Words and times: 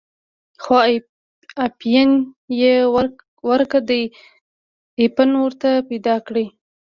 خو 0.63 0.75
اپین 1.65 2.09
یې 2.61 2.73
ورک 3.49 3.71
دی، 3.89 4.03
اپین 5.03 5.29
ورته 5.43 5.69
پیدا 5.89 6.15
کړئ. 6.27 6.45